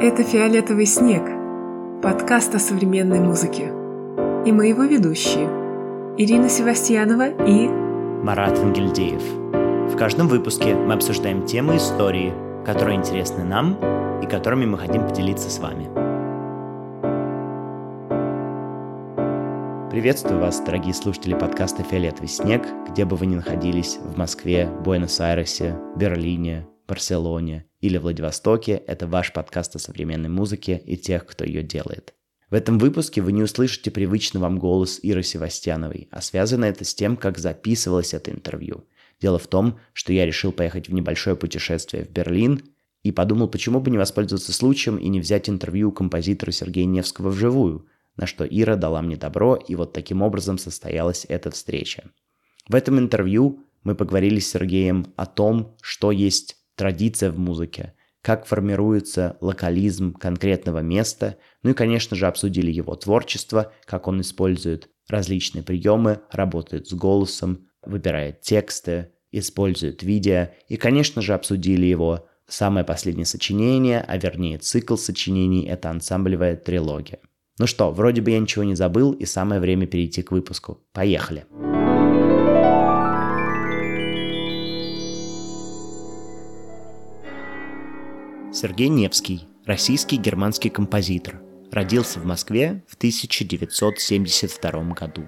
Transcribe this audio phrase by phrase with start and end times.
[0.00, 1.22] Это «Фиолетовый снег»–
[2.02, 3.72] подкаст о современной музыке.
[4.44, 5.48] И мы его ведущие–
[6.18, 9.22] Ирина Севастьянова и Марат Ангельдеев.
[9.92, 12.34] В каждом выпуске мы обсуждаем темы истории,
[12.66, 13.78] которые интересны нам
[14.22, 15.88] и которыми мы хотим поделиться с вами.
[19.90, 25.76] Приветствую вас, дорогие слушатели подкаста «Фиолетовый снег», где бы вы ни находились, в Москве, Буэнос-Айресе,
[25.96, 32.14] Берлине, Барселоне или Владивостоке, это ваш подкаст о современной музыке и тех, кто ее делает.
[32.50, 36.94] В этом выпуске вы не услышите привычный вам голос Иры Севастьяновой, а связано это с
[36.94, 38.84] тем, как записывалось это интервью.
[39.20, 42.62] Дело в том, что я решил поехать в небольшое путешествие в Берлин
[43.02, 47.30] и подумал, почему бы не воспользоваться случаем и не взять интервью у композитора Сергея Невского
[47.30, 52.10] вживую– на что Ира дала мне добро, и вот таким образом состоялась эта встреча.
[52.68, 58.46] В этом интервью мы поговорили с Сергеем о том, что есть традиция в музыке, как
[58.46, 65.62] формируется локализм конкретного места, ну и, конечно же, обсудили его творчество, как он использует различные
[65.62, 73.26] приемы, работает с голосом, выбирает тексты, использует видео, и, конечно же, обсудили его самое последнее
[73.26, 77.18] сочинение, а вернее цикл сочинений– это ансамблевая трилогия–
[77.58, 80.80] ну что, вроде бы я ничего не забыл, и самое время перейти к выпуску.
[80.92, 81.46] Поехали!
[88.54, 95.24] Сергей Невский, российский германский композитор, родился в Москве в 1972 году.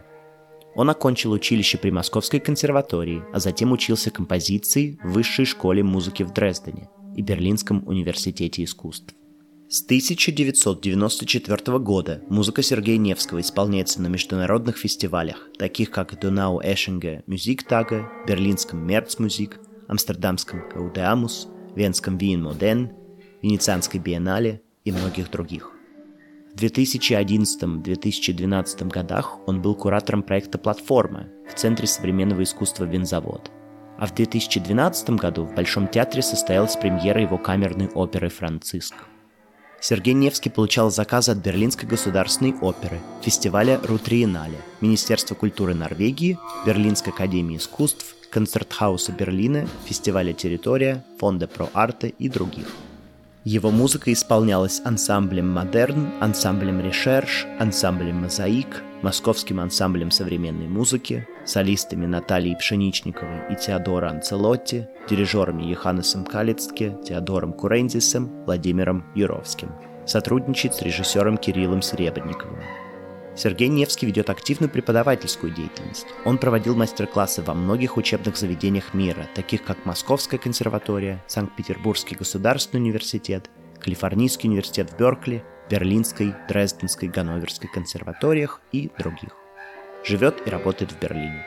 [0.76, 6.32] Он окончил училище при Московской консерватории, а затем учился композиции в Высшей школе музыки в
[6.32, 9.12] Дрездене и Берлинском университете искусств.
[9.68, 18.06] С 1994 года музыка Сергея Невского исполняется на международных фестивалях, таких как Donau Eschinge Musiktage,
[18.28, 22.92] Берлинском Мерцмузик, Амстердамском Каудеамус, Венском Вин Моден,
[23.46, 25.70] Венецианской биеннале и многих других.
[26.52, 33.52] В 2011-2012 годах он был куратором проекта «Платформа» в Центре современного искусства «Винзавод».
[33.98, 38.96] А в 2012 году в Большом театре состоялась премьера его камерной оперы «Франциск».
[39.80, 47.58] Сергей Невский получал заказы от Берлинской государственной оперы, фестиваля Рутриенале, Министерства культуры Норвегии, Берлинской академии
[47.58, 52.66] искусств, Концертхауса Берлина, фестиваля «Территория», Фонда Про Арте и других.
[53.46, 62.56] Его музыка исполнялась ансамблем «Модерн», ансамблем «Решерш», ансамблем «Мозаик», московским ансамблем современной музыки, солистами Натальей
[62.56, 69.70] Пшеничниковой и Теодора Анцелотти, дирижерами Йоханнесом Калицке, Теодором Курензисом, Владимиром Юровским.
[70.06, 72.58] Сотрудничает с режиссером Кириллом Серебренниковым.
[73.36, 76.06] Сергей Невский ведет активную преподавательскую деятельность.
[76.24, 83.50] Он проводил мастер-классы во многих учебных заведениях мира, таких как Московская консерватория, Санкт-Петербургский государственный университет,
[83.78, 89.36] Калифорнийский университет в Беркли, Берлинской, Дрезденской, Ганноверской консерваториях и других.
[90.02, 91.44] Живет и работает в Берлине.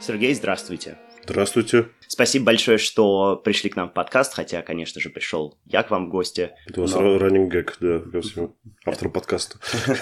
[0.00, 0.98] Сергей, здравствуйте.
[1.24, 1.88] Здравствуйте.
[2.12, 6.08] Спасибо большое, что пришли к нам в подкаст, хотя, конечно же, пришел я к вам
[6.08, 6.50] в гости.
[6.66, 7.16] Это у вас но...
[7.16, 8.54] раннинг гэг, да, ко всему.
[8.84, 9.58] Автор подкаста.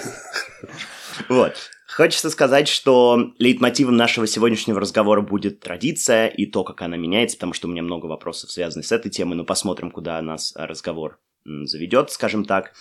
[1.29, 1.55] Вот.
[1.87, 7.53] Хочется сказать, что лейтмотивом нашего сегодняшнего разговора будет традиция и то, как она меняется, потому
[7.53, 12.11] что у меня много вопросов, связанных с этой темой, но посмотрим, куда нас разговор заведет,
[12.11, 12.73] скажем так.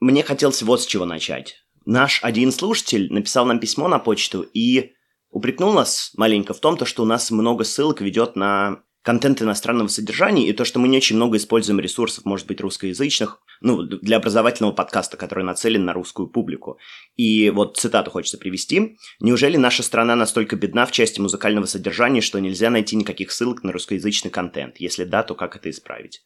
[0.00, 1.64] Мне хотелось вот с чего начать.
[1.86, 4.92] Наш один слушатель написал нам письмо на почту и
[5.30, 9.88] упрекнул нас маленько в том, то, что у нас много ссылок ведет на контент иностранного
[9.88, 14.18] содержания и то, что мы не очень много используем ресурсов, может быть, русскоязычных, ну, для
[14.18, 16.78] образовательного подкаста, который нацелен на русскую публику.
[17.16, 18.98] И вот цитату хочется привести.
[19.20, 23.72] «Неужели наша страна настолько бедна в части музыкального содержания, что нельзя найти никаких ссылок на
[23.72, 24.76] русскоязычный контент?
[24.78, 26.20] Если да, то как это исправить?»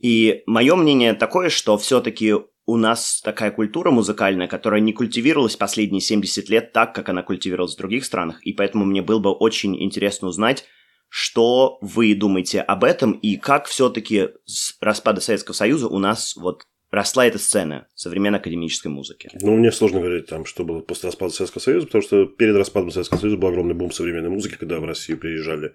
[0.00, 2.34] И мое мнение такое, что все-таки
[2.66, 7.74] у нас такая культура музыкальная, которая не культивировалась последние 70 лет так, как она культивировалась
[7.74, 10.64] в других странах, и поэтому мне было бы очень интересно узнать,
[11.08, 16.66] что вы думаете об этом и как все-таки с распада Советского Союза у нас вот
[16.90, 19.30] росла эта сцена современной академической музыки?
[19.40, 22.90] Ну, мне сложно говорить, там, что было после распада Советского Союза, потому что перед распадом
[22.90, 25.72] Советского Союза был огромный бум современной музыки, когда в Россию приезжали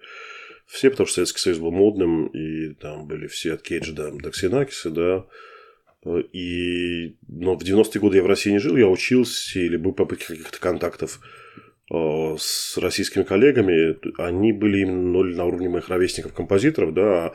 [0.66, 4.30] все, потому что Советский Союз был модным, и там были все от Кейджа до, до
[4.30, 5.26] Ксенакиса, да,
[6.04, 10.26] и, но в 90-е годы я в России не жил, я учился или был попытки
[10.26, 11.20] каких-то контактов
[11.92, 17.32] Э, с российскими коллегами, они были именно на уровне моих ровесников-композиторов, да, а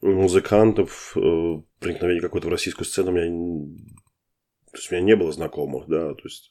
[0.00, 3.66] музыкантов, э, проникновение какой-то в российскую сцену у меня
[4.76, 6.50] То есть у меня не было знакомых, да, то есть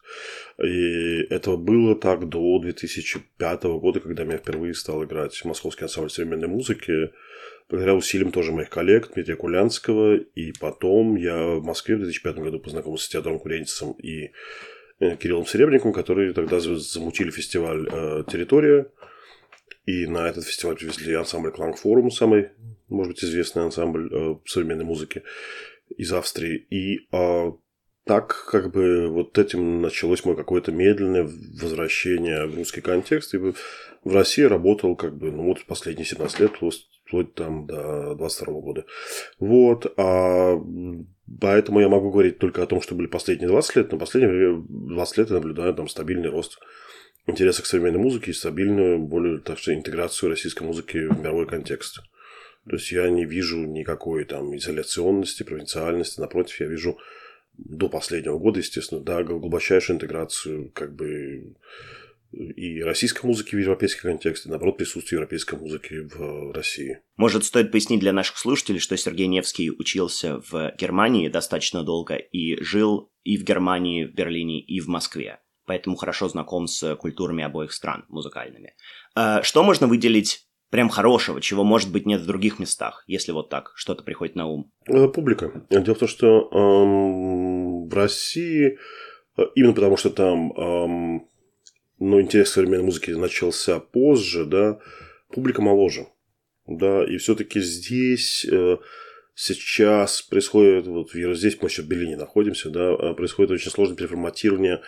[0.57, 6.47] и этого было так до 2005 года, когда меня впервые стал играть Московский ансамбль современной
[6.47, 7.11] музыки,
[7.69, 12.59] благодаря усилиям тоже моих коллег, Дмитрия Кулянского, и потом я в Москве в 2005 году
[12.59, 14.31] познакомился с Теодором Куренцем и
[14.99, 18.87] э, Кириллом Серебренником, которые тогда замутили фестиваль э, «Территория»,
[19.85, 22.49] и на этот фестиваль привезли ансамбль Кланг Форум, самый,
[22.89, 25.21] может быть, известный ансамбль э, современной музыки
[25.95, 26.65] из Австрии.
[26.71, 27.51] И э,
[28.05, 31.27] так как бы вот этим началось мое какое-то медленное
[31.61, 33.33] возвращение в русский контекст.
[33.33, 33.55] И в
[34.05, 38.85] России работал как бы, ну вот последние 17 лет, вплоть там до 22 года.
[39.39, 39.91] Вот.
[39.97, 40.55] А
[41.41, 43.91] поэтому я могу говорить только о том, что были последние 20 лет.
[43.91, 46.59] Но последние 20 лет я наблюдаю там стабильный рост
[47.25, 52.01] интереса к современной музыке и стабильную, более так что интеграцию российской музыки в мировой контекст.
[52.69, 56.19] То есть я не вижу никакой там изоляционности, провинциальности.
[56.19, 56.99] Напротив, я вижу
[57.57, 61.55] до последнего года, естественно, да, глубочайшую интеграцию как бы
[62.31, 66.99] и российской музыки в европейский контекст, и, наоборот, присутствие европейской музыки в России.
[67.15, 72.61] Может, стоит пояснить для наших слушателей, что Сергей Невский учился в Германии достаточно долго и
[72.61, 75.39] жил и в Германии, в Берлине, и в Москве.
[75.65, 78.75] Поэтому хорошо знаком с культурами обоих стран музыкальными.
[79.15, 83.49] А что можно выделить прям хорошего, чего, может быть, нет в других местах, если вот
[83.49, 84.71] так что-то приходит на ум?
[84.87, 85.65] Э, публика.
[85.69, 88.77] Дело в том, что эм, в России,
[89.37, 91.27] э, именно потому что там эм,
[91.99, 94.79] ну, интерес к современной музыке начался позже, да,
[95.29, 96.07] публика моложе.
[96.67, 98.77] Да, и все-таки здесь э,
[99.35, 104.81] сейчас происходит, вот здесь мы еще в Берлине находимся, да, происходит очень сложное переформатирование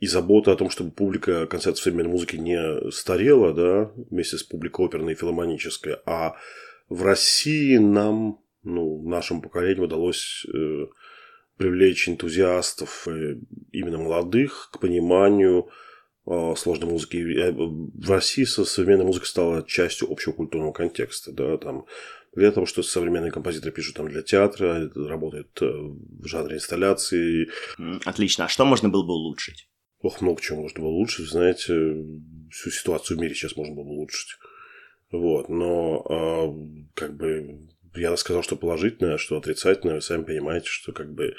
[0.00, 4.86] и забота о том, чтобы публика концертов современной музыки не старела, да, вместе с публикой
[4.86, 6.34] оперной и филомонической, а
[6.88, 10.86] в России нам, ну, нашему поколению удалось э,
[11.56, 13.36] привлечь энтузиастов, э,
[13.72, 15.70] именно молодых, к пониманию
[16.26, 17.16] э, сложной музыки.
[17.16, 21.86] Э, в России современная музыка стала частью общего культурного контекста, да, там
[22.34, 27.48] для того, что современные композиторы пишут там для театра, работают э, в жанре инсталляции.
[28.04, 28.46] Отлично.
[28.46, 29.68] А что можно было бы улучшить?
[30.04, 31.30] Ох, много чего можно было улучшить.
[31.30, 31.72] Знаете,
[32.50, 34.36] всю ситуацию в мире сейчас можно было бы улучшить.
[35.10, 39.94] Вот, но э, как бы я рассказал, что положительное, что отрицательное.
[39.94, 41.34] Вы сами понимаете, что как бы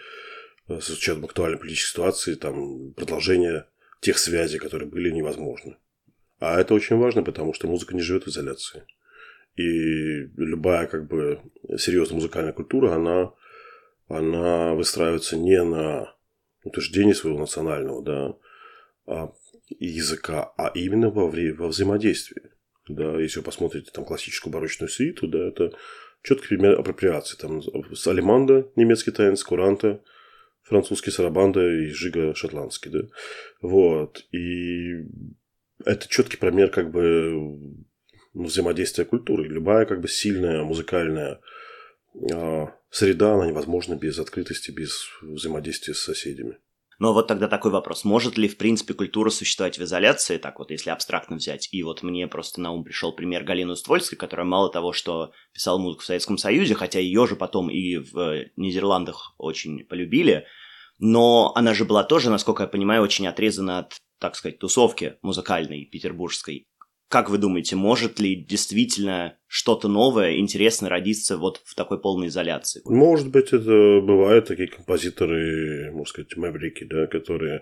[0.68, 3.68] с учетом актуальной политической ситуации, там продолжение
[4.02, 5.78] тех связей, которые были, невозможно.
[6.40, 8.84] А это очень важно, потому что музыка не живет в изоляции.
[9.58, 11.40] И любая как бы
[11.78, 13.32] серьезная музыкальная культура, она,
[14.08, 16.16] она выстраивается не на
[16.64, 18.36] утверждении своего национального, да,
[19.80, 22.52] языка, а именно во, во взаимодействии.
[22.88, 25.72] Да, если вы посмотрите там классическую барочную свиту, да, это
[26.22, 27.38] четкий пример апроприации.
[27.38, 27.62] Там
[28.06, 30.04] Алиманда, немецкий танец, Куранта,
[30.64, 33.08] французский сарабанда и Жига шотландский, да.
[33.62, 34.26] Вот.
[34.32, 35.06] И
[35.84, 37.60] это четкий пример как бы
[38.34, 39.48] взаимодействия культуры.
[39.48, 41.40] Любая как бы сильная музыкальная
[42.32, 46.58] э, среда, она невозможна без открытости, без взаимодействия с соседями.
[47.00, 48.06] Но вот тогда такой вопрос.
[48.06, 51.68] Может ли, в принципе, культура существовать в изоляции, так вот, если абстрактно взять?
[51.72, 55.78] И вот мне просто на ум пришел пример Галины Уствольской, которая мало того, что писала
[55.78, 60.46] музыку в Советском Союзе, хотя ее же потом и в Нидерландах очень полюбили,
[60.98, 65.86] но она же была тоже, насколько я понимаю, очень отрезана от, так сказать, тусовки музыкальной
[65.86, 66.68] петербургской.
[67.08, 72.82] Как вы думаете, может ли действительно что-то новое, интересное родиться вот в такой полной изоляции?
[72.86, 77.62] Может быть, это бывают такие композиторы, можно сказать, маврики, да, которые...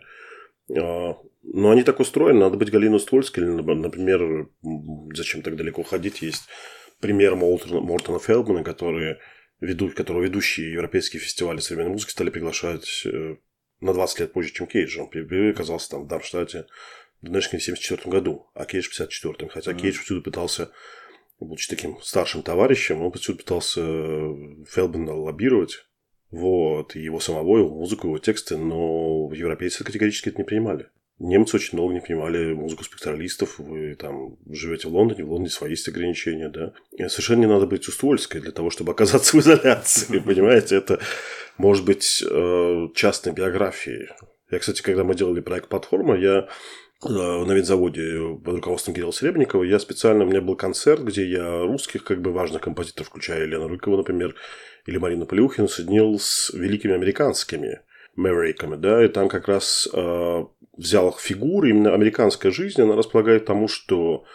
[0.75, 4.47] А, но они так устроены, надо быть Галину Ствольской, или, например,
[5.13, 6.43] зачем так далеко ходить, есть
[7.01, 9.17] пример Мортона, Мортона Фелдмана, который
[9.59, 13.35] ведут, которого ведущие европейские фестивали современной музыки стали приглашать э,
[13.81, 14.97] на 20 лет позже, чем Кейдж.
[14.99, 16.65] Он оказался там в Дармштадте
[17.23, 19.49] в 1974 году, а Кейдж в 1954.
[19.49, 19.81] Хотя mm-hmm.
[19.81, 20.71] Кейдж всюду пытался,
[21.39, 24.35] будучи таким старшим товарищем, он всюду пытался э,
[24.69, 25.85] Фелбена лоббировать.
[26.31, 30.87] Вот, его самого, его музыку, его тексты, но европейцы категорически это не принимали.
[31.19, 33.59] Немцы очень долго не принимали музыку спектралистов.
[33.59, 36.73] Вы там живете в Лондоне, в Лондоне свои есть ограничения, да.
[36.91, 40.75] И совершенно не надо быть уствольской для того, чтобы оказаться в изоляции, понимаете?
[40.75, 40.99] Это
[41.57, 44.09] может быть э, частной биографией.
[44.49, 46.47] Я, кстати, когда мы делали проект «Платформа», я
[47.09, 52.03] на винзаводе под руководством Кирилла Серебренникова, я специально, у меня был концерт, где я русских,
[52.03, 54.35] как бы важных композиторов, включая Елену Рыкова, например,
[54.85, 57.81] или Марину Полюхину, соединил с великими американскими
[58.15, 60.43] мэвериками, да, и там как раз э,
[60.77, 64.25] взял их фигуры, именно американская жизнь, она располагает тому, что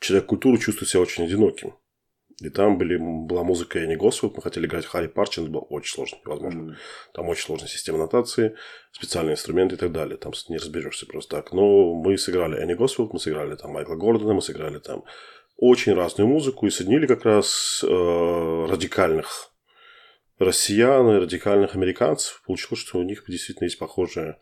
[0.00, 1.74] человек культуры чувствует себя очень одиноким.
[2.40, 5.92] И там были, была музыка Энни Госвелл, мы хотели играть Харри Парчин, это было очень
[5.92, 6.60] сложно, невозможно.
[6.60, 6.74] Mm.
[7.12, 8.54] Там очень сложная система нотации,
[8.92, 10.16] специальные инструменты и так далее.
[10.16, 11.52] Там не разберешься просто так.
[11.52, 15.04] Но мы сыграли Энни Госвелл, мы сыграли там Майкла Гордона, мы сыграли там
[15.56, 19.50] очень разную музыку и соединили как раз э, радикальных
[20.38, 22.42] россиян и радикальных американцев.
[22.46, 24.38] Получилось, что у них действительно есть похожие,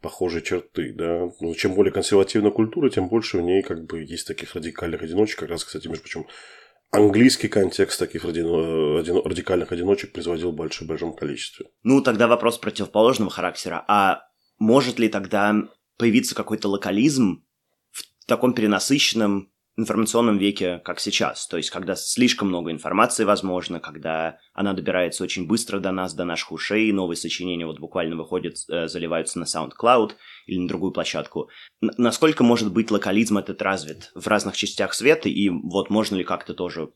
[0.00, 0.94] похожие черты.
[0.94, 1.30] Да?
[1.40, 5.40] Ну, чем более консервативная культура, тем больше в ней как бы есть таких радикальных одиночек.
[5.40, 6.26] Как раз, кстати, между прочим,
[6.90, 11.66] английский контекст таких радикальных одиночек производил в большом, большом количестве.
[11.82, 13.84] Ну, тогда вопрос противоположного характера.
[13.88, 14.22] А
[14.58, 15.54] может ли тогда
[15.96, 17.44] появиться какой-то локализм
[17.90, 21.46] в таком перенасыщенном информационном веке, как сейчас.
[21.46, 26.24] То есть, когда слишком много информации возможно, когда она добирается очень быстро до нас, до
[26.24, 30.12] наших ушей, новые сочинения вот буквально выходят, э, заливаются на SoundCloud
[30.46, 31.48] или на другую площадку.
[31.80, 36.54] Насколько может быть локализм этот развит в разных частях света, и вот можно ли как-то
[36.54, 36.90] тоже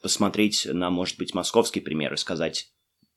[0.00, 2.68] посмотреть на, может быть, московский пример и сказать,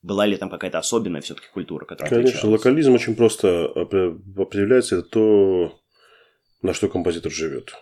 [0.02, 2.60] была ли там какая-то особенная все-таки культура, которая Конечно, отличалась?
[2.60, 5.80] локализм очень просто определяется, это то,
[6.64, 7.76] на что композитор живет.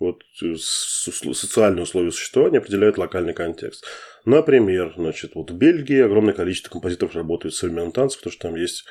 [0.00, 3.84] Вот э, социальные условия существования определяют локальный контекст.
[4.24, 8.56] Например, значит, вот в Бельгии огромное количество композиторов работают в современном танце, потому что там
[8.56, 8.84] есть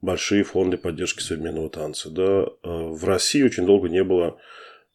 [0.00, 2.10] большие фонды поддержки современного танца.
[2.10, 2.46] Да.
[2.62, 4.38] А в России очень долго не было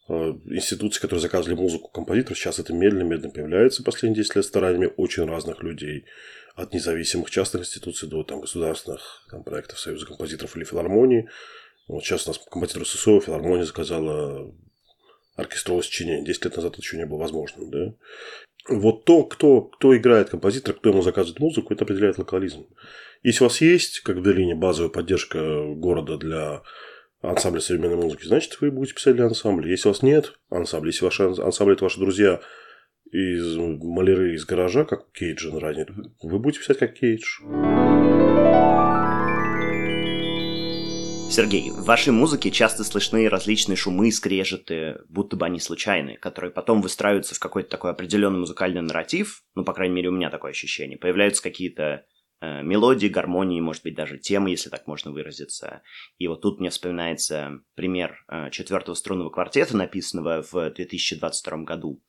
[0.07, 2.37] а, институций, которые заказывали музыку композиторов.
[2.37, 6.05] Сейчас это медленно-медленно появляется последние 10 лет стараниями очень разных людей.
[6.55, 11.29] От независимых частных институций до там, государственных там, проектов Союза композиторов или филармонии.
[11.89, 14.51] Вот сейчас у нас композитор ССО, филармония заказала
[15.37, 16.25] оркестровое сочинение.
[16.25, 17.71] Десять лет назад это еще не было возможным.
[17.71, 17.93] Да?
[18.69, 22.67] Вот то, кто, кто играет композитор, кто ему заказывает музыку, это определяет локализм.
[23.23, 25.39] Если у вас есть, как в Берлине, базовая поддержка
[25.75, 26.63] города для
[27.21, 29.69] ансамбля современной музыки, значит, вы будете писать для ансамбля.
[29.69, 32.41] Если у вас нет ансамбля, если ваши ансамбли– это ваши друзья
[33.11, 35.87] из маляры из гаража, как Кейджин ранее,
[36.21, 37.39] вы будете писать как Кейдж.
[41.37, 46.81] Сергей, в вашей музыке часто слышны различные шумы, скрежеты, будто бы они случайные, которые потом
[46.81, 50.97] выстраиваются в какой-то такой определенный музыкальный нарратив, ну, по крайней мере, у меня такое ощущение.
[50.97, 52.07] Появляются какие-то
[52.41, 55.83] э, мелодии, гармонии, может быть, даже темы, если так можно выразиться.
[56.17, 62.01] И вот тут мне вспоминается пример э, четвертого струнного квартета, написанного в 2022 году.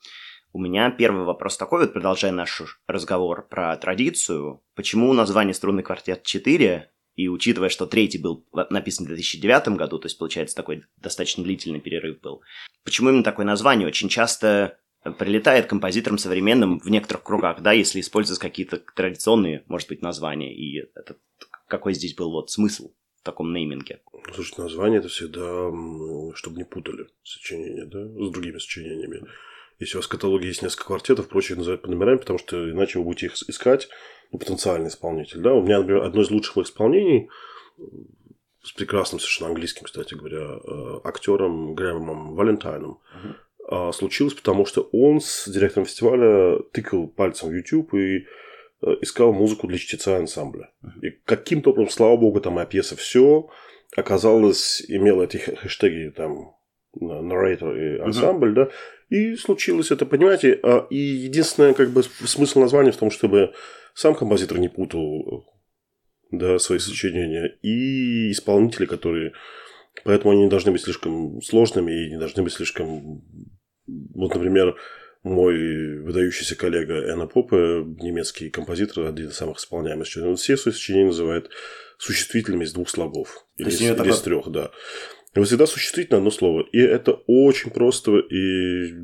[0.54, 4.62] У меня первый вопрос такой, вот продолжая наш разговор про традицию.
[4.74, 10.06] Почему название струнный квартет 4 и учитывая, что третий был написан в 2009 году, то
[10.06, 12.42] есть, получается, такой достаточно длительный перерыв был.
[12.84, 13.88] Почему именно такое название?
[13.88, 14.78] Очень часто
[15.18, 20.54] прилетает композиторам современным в некоторых кругах, да, если использовать какие-то традиционные, может быть, названия.
[20.54, 21.16] И это,
[21.66, 24.00] какой здесь был вот смысл в таком нейминге?
[24.32, 25.72] Слушай, название это всегда,
[26.36, 29.22] чтобы не путали сочинения, да, с другими сочинениями.
[29.78, 32.70] Если у вас в каталоге есть несколько квартетов, проще их называть по номерам, потому что
[32.70, 33.88] иначе вы будете их искать,
[34.32, 35.40] ну, потенциальный исполнитель.
[35.40, 35.54] Да?
[35.54, 37.30] У меня, например, одно из лучших исполнений
[38.62, 43.00] с прекрасным совершенно английским, кстати говоря, э, актером Грэмом Валентайном.
[43.70, 43.92] Uh-huh.
[43.92, 48.26] Случилось, потому что он с директором фестиваля тыкал пальцем в YouTube и
[48.80, 50.70] э, искал музыку для чтеца ансамбля.
[50.82, 51.06] Uh-huh.
[51.06, 53.48] И каким-то образом, слава богу, там моя пьеса все
[53.96, 56.56] оказалось, имела эти хэштеги там
[56.94, 58.54] нарратор и ансамбль, uh-huh.
[58.54, 58.68] да,
[59.08, 63.52] и случилось это, понимаете, а, и единственное, как бы, смысл названия в том, чтобы
[63.94, 65.46] сам композитор не путал
[66.30, 69.32] да, свои сочинения, и исполнители, которые...
[70.04, 73.24] Поэтому они не должны быть слишком сложными и не должны быть слишком...
[73.86, 74.76] Вот, например,
[75.22, 80.72] мой выдающийся коллега Энна Попе, немецкий композитор, один из самых исполняемых сочинений, он все свои
[80.72, 81.50] сочинения называет
[81.98, 83.46] существительными из двух слогов.
[83.56, 84.12] Или, из, или такое...
[84.12, 84.70] из трех, да.
[85.44, 86.66] Всегда существительное одно слово.
[86.72, 88.94] И это очень просто и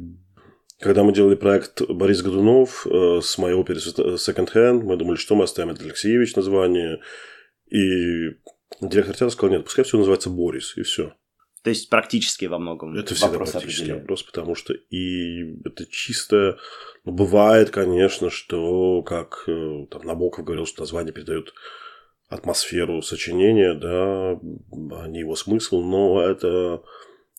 [0.80, 5.34] когда мы делали проект Борис Годунов э, с моей оперы Second Hand, мы думали, что
[5.34, 7.00] мы оставим это Алексеевич название.
[7.70, 8.30] И
[8.80, 11.14] директор театра сказал, нет, пускай все называется Борис, и все.
[11.62, 16.58] То есть практически во многом Это всегда вопрос практически вопрос, потому что и это чисто...
[17.06, 21.54] Ну, бывает, конечно, что, как э, там Набоков говорил, что название передает
[22.28, 26.82] атмосферу сочинения, да, а не его смысл, но это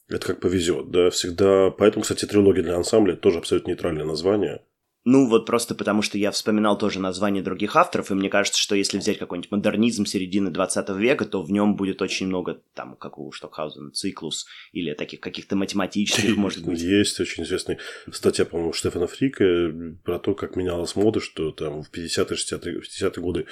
[0.07, 1.71] это как повезет, да, всегда.
[1.71, 4.61] Поэтому, кстати, трилогия для ансамбля тоже абсолютно нейтральное название.
[5.07, 8.73] Ну, вот просто потому, что я вспоминал тоже названия других авторов, и мне кажется, что
[8.73, 13.19] если взять какой-нибудь модернизм середины 20 века, то в нем будет очень много, там, как
[13.19, 16.81] у Штокхаузена, циклус, или таких каких-то математических, может быть.
[16.81, 17.77] Есть очень известная
[18.11, 19.71] статья, по-моему, Штефана Фрика
[20.03, 23.45] про то, как менялась мода, что там в 50-е, 60-е, 50 годы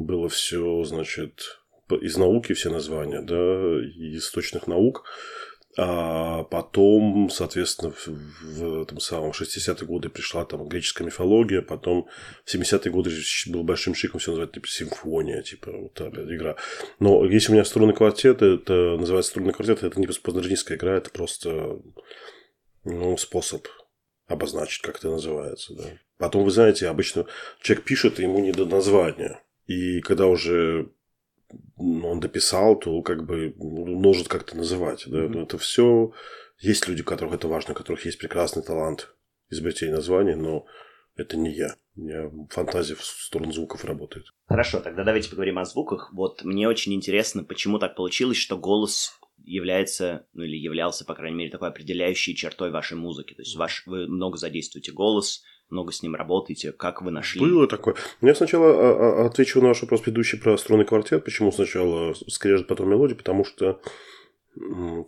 [0.00, 1.60] было все, значит,
[2.00, 3.34] из науки все названия, да,
[4.14, 5.04] из точных наук,
[5.76, 12.08] А потом, соответственно, в, в этом самом 60-е годы пришла там греческая мифология, потом
[12.44, 13.10] в 70-е годы
[13.46, 16.56] был большим шиком все называют типа симфония, типа вот та игра.
[16.98, 21.10] Но если у меня струнный квартет, это называется струнный квартет, это не постмодернистская игра, это
[21.10, 21.78] просто
[22.84, 23.66] ну, способ
[24.26, 25.74] обозначить, как это называется.
[25.74, 25.84] Да.
[26.18, 27.26] Потом, вы знаете, обычно
[27.60, 29.40] человек пишет, и ему не до названия.
[29.70, 30.90] И когда уже
[31.76, 35.04] он дописал, то как бы может как-то называть.
[35.06, 35.28] Да?
[35.28, 36.12] Но это все
[36.58, 39.14] есть люди, которых это важно, у которых есть прекрасный талант
[39.48, 40.66] изобретения названия, но
[41.14, 41.76] это не я.
[41.94, 44.26] У меня фантазия в сторону звуков работает.
[44.48, 46.10] Хорошо, тогда давайте поговорим о звуках.
[46.12, 51.36] Вот мне очень интересно, почему так получилось, что голос является, ну или являлся, по крайней
[51.36, 53.34] мере, такой определяющей чертой вашей музыки.
[53.34, 56.72] То есть ваш, вы много задействуете голос, много с ним работаете?
[56.72, 57.40] Как вы нашли?
[57.40, 57.94] Было такое.
[58.20, 61.24] Я сначала а, а, отвечу на ваш вопрос предыдущий про струнный квартет.
[61.24, 63.16] Почему сначала скрежет, потом мелодия?
[63.16, 63.80] Потому что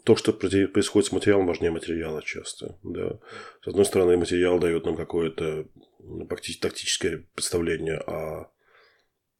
[0.04, 2.78] то, что происходит с материалом, важнее материала часто.
[2.82, 3.18] Да.
[3.62, 5.66] С одной стороны, материал дает нам какое-то
[5.98, 8.50] ну, тактическое представление о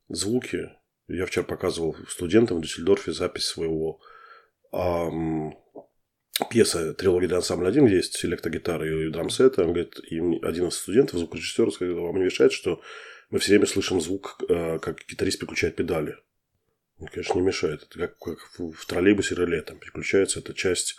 [0.09, 0.73] звуке.
[1.09, 4.01] Я вчера показывал студентам в Дюссельдорфе запись своего
[6.49, 9.59] пьеса «Трилогия для ансамбля 1», где есть электрогитара и драмсет.
[9.59, 12.81] Он говорит, и один из студентов, звукорежиссер, сказал, вам не мешает, что
[13.31, 16.17] мы все время слышим звук, э, как гитарист переключает педали.
[16.99, 17.87] Он, конечно, не мешает.
[17.89, 20.41] Это как, как в троллейбусе реле там переключается.
[20.41, 20.97] Это часть,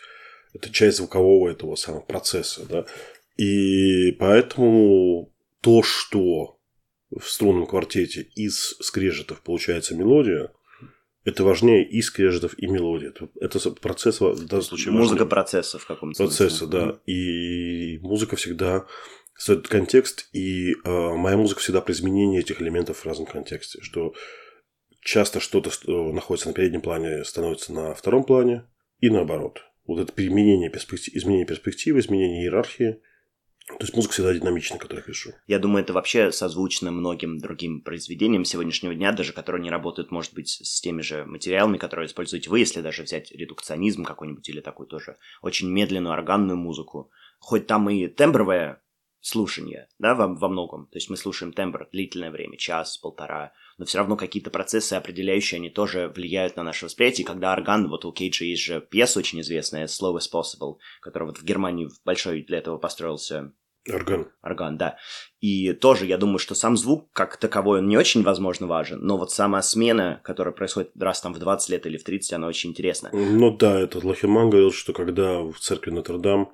[0.53, 2.65] это часть звукового этого самого процесса.
[2.67, 2.85] Да?
[3.37, 6.59] И поэтому то, что
[7.09, 10.51] в струнном квартете из скрежетов получается мелодия–
[11.25, 13.11] это важнее и скрежетов, и мелодии.
[13.39, 15.29] Это, процесс в данном случае Музыка важнее.
[15.29, 16.67] процесса в каком-то Процесса, смысле.
[16.79, 16.99] да.
[17.05, 18.85] И музыка всегда
[19.35, 23.79] создает контекст, и э, моя музыка всегда про изменение этих элементов в разном контексте.
[23.81, 24.13] Что
[25.01, 28.65] часто что-то что находится на переднем плане, становится на втором плане,
[28.99, 29.61] и наоборот.
[29.85, 32.99] Вот это переменение перспектив, изменение перспективы, изменение иерархии–
[33.65, 35.31] то есть музыка всегда динамична, которую я пишу.
[35.47, 40.33] Я думаю, это вообще созвучно многим другим произведениям сегодняшнего дня, даже которые не работают, может
[40.33, 44.87] быть, с теми же материалами, которые используете вы, если даже взять редукционизм какой-нибудь или такую
[44.87, 47.09] тоже очень медленную органную музыку.
[47.39, 48.82] Хоть там и тембровое
[49.23, 50.87] слушание, да, во, во многом.
[50.87, 55.57] То есть мы слушаем тембр длительное время, час, полтора, но все равно какие-то процессы определяющие,
[55.57, 57.25] они тоже влияют на наше восприятие.
[57.25, 61.39] Когда орган, вот у Кейджа есть же пьеса очень известная, Slow as Possible, которая вот
[61.39, 63.53] в Германии большой для этого построился
[63.89, 64.31] Орган.
[64.41, 64.97] Орган, да.
[65.41, 69.17] И тоже я думаю, что сам звук как таковой, он не очень, возможно, важен, но
[69.17, 72.69] вот сама смена, которая происходит раз там в 20 лет или в 30, она очень
[72.69, 73.09] интересна.
[73.11, 76.53] Ну да, этот Лахиман говорил, что когда в церкви Нотр-Дам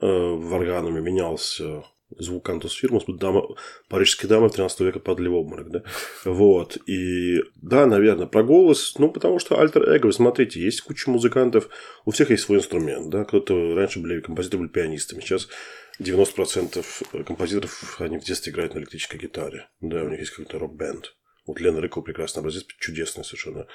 [0.00, 3.46] э, в органуме менялся звук cantus firmus, дама,
[3.88, 5.82] парижские дамы 13 века падали в обморок, да,
[6.24, 11.68] вот, и да, наверное, про голос, ну, потому что альтер-эго, смотрите, есть куча музыкантов,
[12.04, 15.48] у всех есть свой инструмент, да, кто-то раньше были композиторы, были пианистами, сейчас
[16.00, 19.68] 90% композиторов, они в детстве играют на электрической гитаре.
[19.80, 21.14] Да, у них есть какой-то рок-бенд.
[21.46, 23.66] Вот Лена Рыкова прекрасный образец, чудесная совершенно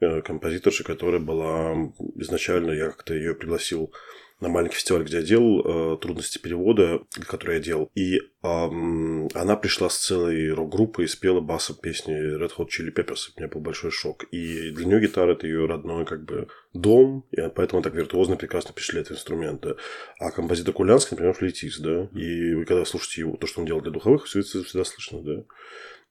[0.00, 1.74] э, композиторша, которая была
[2.16, 3.92] изначально, я как-то ее пригласил
[4.40, 7.90] на маленький фестиваль, где я делал э, трудности перевода, который я делал.
[7.94, 13.30] И эм, она пришла с целой рок-группой и спела басом песни Red Hot Chili Peppers.
[13.34, 14.24] У меня был большой шок.
[14.32, 18.72] И для нее гитара это ее родной как бы дом, и поэтому так виртуозно прекрасно
[18.72, 19.60] впечатляет инструмент.
[19.62, 19.76] Да.
[20.18, 22.08] А композитор Кулянский, например, флейтист, да.
[22.14, 25.22] И вы когда слушаете его, то, что он делал для духовых, все это всегда слышно,
[25.22, 25.44] да.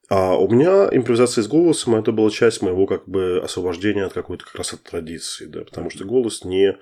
[0.09, 4.45] А у меня импровизация с голосом это была часть моего как бы освобождения от какой-то
[4.45, 6.77] как раз от традиции, да, потому что голос не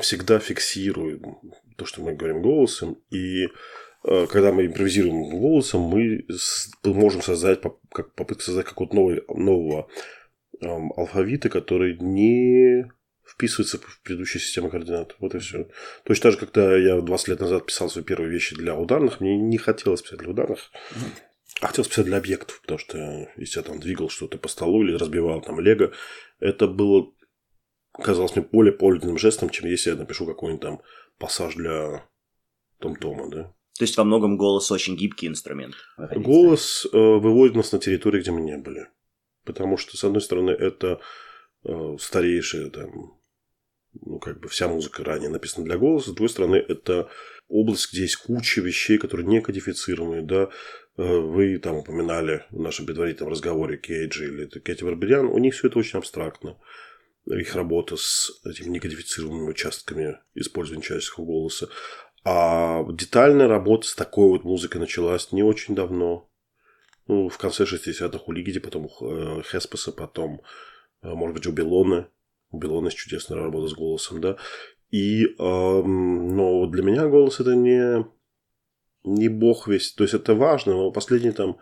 [0.00, 1.38] всегда фиксируем
[1.76, 3.46] то, что мы говорим голосом, и
[4.04, 6.26] э, когда мы импровизируем голосом, мы
[6.84, 7.60] можем создать,
[7.92, 9.88] как попытка создать какого-то нового, нового
[10.60, 12.90] эм, алфавита, который не
[13.26, 15.16] вписывается в предыдущую систему координат.
[15.18, 15.68] Вот и все.
[16.04, 19.36] Точно так же, когда я 20 лет назад писал свои первые вещи для ударных, мне
[19.36, 20.70] не хотелось писать для ударных,
[21.60, 24.94] а хотелось писать для объектов, потому что если я там двигал что-то по столу или
[24.94, 25.92] разбивал там лего,
[26.38, 27.12] это было
[28.02, 30.82] казалось мне более подлинным жестом, чем если я напишу какой-нибудь там
[31.18, 32.06] пассаж для
[32.78, 33.42] том-тома, да.
[33.78, 35.74] То есть во многом голос очень гибкий инструмент.
[35.98, 38.88] Голос э, выводит нас на территорию, где мы не были.
[39.44, 41.00] Потому что, с одной стороны, это
[41.64, 43.18] э, старейшая там,
[44.00, 47.10] ну, как бы вся музыка ранее написана для голоса, с другой стороны, это
[47.48, 50.48] область, где есть куча вещей, которые не кодифицированы, да,
[50.96, 55.68] э, вы там упоминали в нашем предварительном разговоре Кейджи или Кэти Барберян, у них все
[55.68, 56.56] это очень абстрактно
[57.26, 61.68] их работа с этими некодифицированными участками использования человеческого голоса.
[62.24, 66.28] А детальная работа с такой вот музыкой началась не очень давно.
[67.06, 70.42] Ну, в конце 60-х у Лигиди, потом у э, Хеспеса, потом,
[71.02, 72.08] э, может быть, у Белоны.
[72.50, 74.36] У Белоны есть чудесная работа с голосом, да.
[74.90, 78.06] И, эм, но для меня голос это не,
[79.04, 79.92] не бог весь.
[79.92, 81.58] То есть это важно, но последние там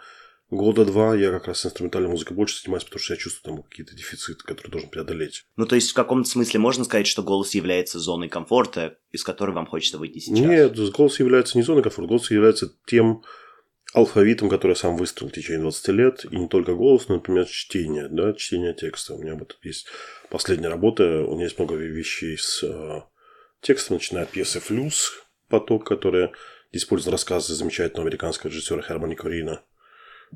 [0.50, 3.94] года два я как раз инструментальной музыкой больше занимаюсь, потому что я чувствую там какие-то
[3.94, 5.44] дефициты, которые должен преодолеть.
[5.56, 9.52] Ну, то есть в каком-то смысле можно сказать, что голос является зоной комфорта, из которой
[9.52, 10.38] вам хочется выйти сейчас?
[10.38, 13.22] Нет, голос является не зоной комфорта, голос является тем
[13.94, 17.46] алфавитом, который я сам выстроил в течение 20 лет, и не только голос, но, например,
[17.46, 19.14] чтение, да, чтение текста.
[19.14, 19.86] У меня вот есть
[20.30, 23.02] последняя работа, у меня есть много вещей с э,
[23.60, 25.12] текстом, начиная от пьесы «Флюс»,
[25.48, 26.30] поток, который
[26.72, 29.62] использует рассказы замечательного американского режиссера Хермани Корина,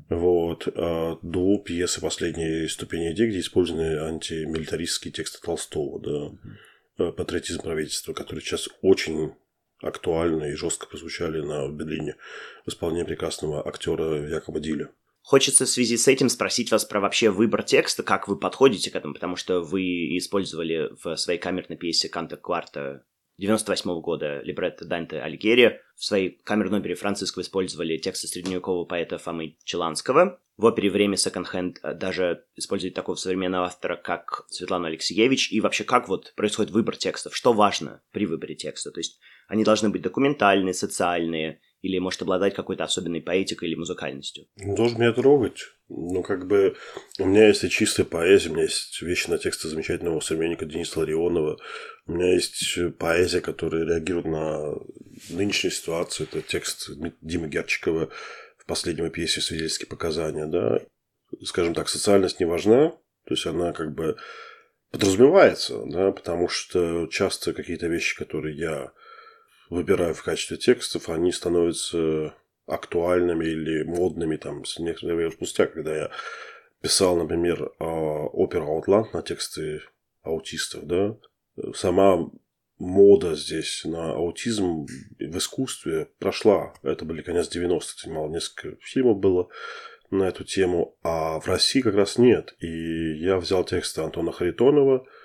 [0.09, 7.11] вот, э, до пьесы «Последней ступени идей», где использованы антимилитаристские тексты Толстого, да, mm-hmm.
[7.13, 9.33] патриотизм правительства, который сейчас очень
[9.81, 12.15] актуально и жестко прозвучали на Берлине
[12.65, 14.89] в исполнении прекрасного актера Якоба Диля.
[15.21, 18.95] Хочется в связи с этим спросить вас про вообще выбор текста, как вы подходите к
[18.95, 23.03] этому, потому что вы использовали в своей камерной пьесе «Канта Кварта»
[23.39, 25.79] 98 -го года либретто Данте Алигьери.
[25.95, 30.39] В своей камерной опере Франциско использовали тексты средневекового поэта Фомы Челанского.
[30.57, 35.53] В опере «Время секонд-хенд» даже используют такого современного автора, как Светлана Алексеевич.
[35.53, 37.33] И вообще, как вот происходит выбор текстов?
[37.33, 38.91] Что важно при выборе текста?
[38.91, 44.47] То есть они должны быть документальные, социальные, или может обладать какой-то особенной поэтикой или музыкальностью.
[44.57, 45.61] Ну, должен меня трогать.
[45.87, 46.75] Ну, как бы,
[47.19, 50.99] у меня есть и чистая поэзия, у меня есть вещи на тексты замечательного современника Дениса
[50.99, 51.57] Ларионова,
[52.09, 54.75] у меня есть поэзия, которая реагирует на
[55.29, 56.27] нынешнюю ситуацию.
[56.27, 56.89] Это текст
[57.21, 58.09] Димы Герчикова
[58.57, 60.79] в последнем пьесе «Свидетельские показания», да.
[61.43, 62.89] Скажем так, социальность не важна,
[63.25, 64.17] то есть она как бы
[64.89, 68.91] подразумевается, да, потому что часто какие-то вещи, которые я
[69.69, 72.33] выбираю в качестве текстов, они становятся
[72.65, 76.11] актуальными или модными там некоторое время спустя, когда я
[76.81, 79.83] писал, например, оперу «Аутланд» на тексты
[80.23, 81.15] аутистов, да,
[81.73, 82.29] сама
[82.77, 84.85] мода здесь на аутизм
[85.19, 86.73] в искусстве прошла.
[86.83, 89.49] Это были конец 90-х, снимал несколько фильмов было
[90.11, 92.55] на эту тему, а в России как раз нет.
[92.59, 95.05] И я взял тексты Антона Харитонова–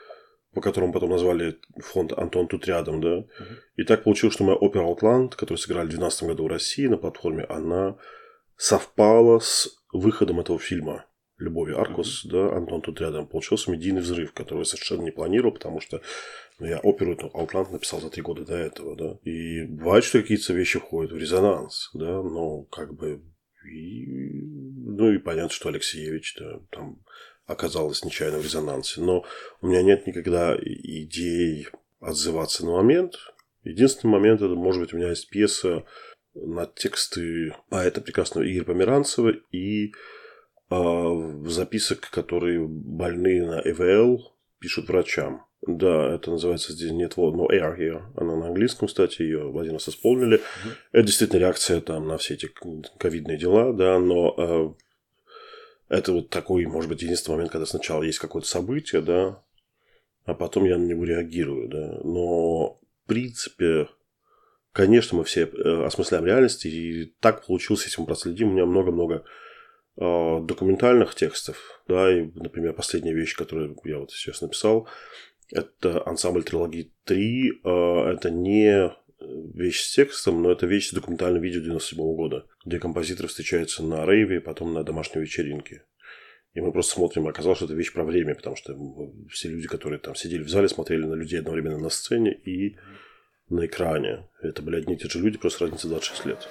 [0.54, 3.08] по которому потом назвали фонд Антон тут рядом, да.
[3.08, 3.26] Uh-huh.
[3.76, 6.96] И так получилось, что моя опера Outland, которую сыграли в 2012 году в России на
[6.96, 7.96] платформе, она
[8.56, 11.06] совпала с выходом этого фильма
[11.44, 12.30] Любови Аркус, uh-huh.
[12.30, 13.26] да, Антон тут рядом.
[13.26, 16.00] Получился медийный взрыв, который я совершенно не планировал, потому что
[16.58, 19.18] ну, я оперу эту Outland написал за три года до этого, да.
[19.28, 23.22] И бывает, что какие-то вещи входят в резонанс, да, но как бы
[23.70, 27.00] и, ну и понятно, что Алексеевич да, там
[27.46, 29.00] оказалась нечаянно в резонансе.
[29.00, 29.24] Но
[29.60, 31.68] у меня нет никогда идей
[32.00, 33.16] отзываться на момент.
[33.64, 35.84] Единственный момент, это, может быть, у меня есть пьеса
[36.34, 39.92] на тексты поэта прекрасного Игоря Померанцева и
[40.70, 45.44] записок, которые больные на ЭВЛ пишут врачам.
[45.66, 48.02] Да, это называется здесь нет вот, no air here.
[48.16, 50.38] Она на английском, кстати, ее в один раз исполнили.
[50.38, 50.72] Mm-hmm.
[50.92, 52.50] Это действительно реакция там на все эти
[52.98, 58.18] ковидные дела, да, но э, это вот такой, может быть, единственный момент, когда сначала есть
[58.18, 59.42] какое-то событие, да,
[60.24, 62.00] а потом я на него реагирую, да.
[62.04, 63.88] Но, в принципе,
[64.72, 69.24] конечно, мы все э, осмысляем реальность, и так получилось, если мы проследим, у меня много-много
[69.96, 74.88] документальных текстов, да, и, например, последняя вещь, которую я вот сейчас написал,
[75.52, 78.92] это ансамбль трилогии 3, э, это не
[79.54, 83.82] вещь с текстом, но это вещь с документальным видео 97 -го года, где композиторы встречаются
[83.82, 85.84] на рейве, потом на домашней вечеринке.
[86.54, 88.76] И мы просто смотрим, оказалось, что это вещь про время, потому что
[89.28, 92.76] все люди, которые там сидели в зале, смотрели на людей одновременно на сцене и
[93.48, 94.28] на экране.
[94.40, 96.48] Это были одни и те же люди, просто разница 26 лет.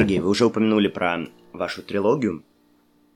[0.00, 2.44] Сергей, вы уже упомянули про вашу трилогию.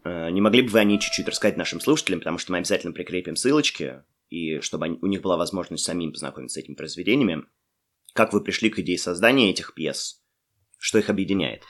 [0.05, 2.93] Э, не могли бы вы о ней чуть-чуть рассказать нашим слушателям, потому что мы обязательно
[2.93, 7.45] прикрепим ссылочки, и чтобы у них была возможность самим познакомиться с этими произведениями.
[8.15, 10.23] Как вы пришли к идее создания этих пьес?
[10.79, 11.63] Что их объединяет?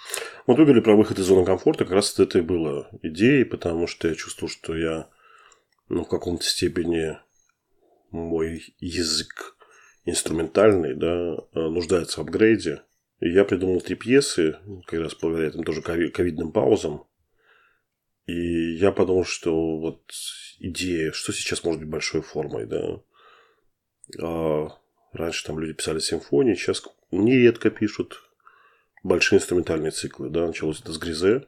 [0.46, 3.88] Вот вы говорили про выход из зоны комфорта, как раз это и было идеей, потому
[3.88, 5.08] что я чувствую, что я
[5.88, 7.18] ну, в каком-то степени
[8.12, 9.56] мой язык
[10.04, 12.82] инструментальный, да, нуждается в апгрейде.
[13.20, 17.06] Я придумал три пьесы, как раз благодаря этим тоже ковидным паузам.
[18.24, 20.10] И я подумал, что вот
[20.58, 23.02] идея, что сейчас может быть большой формой, да.
[24.22, 24.68] А
[25.12, 28.22] раньше там люди писали симфонии, сейчас нередко пишут
[29.02, 30.46] большие инструментальные циклы, да.
[30.46, 31.46] Началось это с Гризе,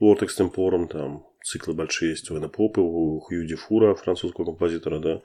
[0.00, 5.22] Lord Extemporum, там циклы большие есть у Эна Попы, у Хью Дифура, французского композитора, да.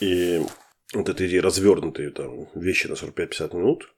[0.00, 0.40] И
[0.94, 3.94] вот идея развернутые там вещи на 45-50 минут